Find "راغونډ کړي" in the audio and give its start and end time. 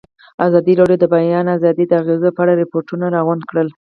3.15-3.71